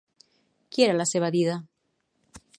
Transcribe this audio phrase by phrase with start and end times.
[0.77, 1.59] Qui era la seva dida?